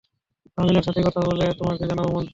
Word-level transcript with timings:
পামেলার 0.57 0.85
সাথেই 0.87 1.05
কথা 1.07 1.21
বলে 1.21 1.45
তোমাকে 1.59 1.83
জানাব 1.89 2.07
মন্টু! 2.07 2.29